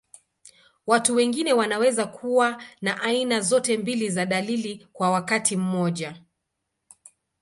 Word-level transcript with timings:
Watu 0.87 1.15
wengine 1.15 1.53
wanaweza 1.53 2.05
kuwa 2.05 2.63
na 2.81 3.01
aina 3.01 3.39
zote 3.41 3.77
mbili 3.77 4.09
za 4.09 4.25
dalili 4.25 4.87
kwa 4.93 5.11
wakati 5.11 5.57
mmoja. 5.57 6.21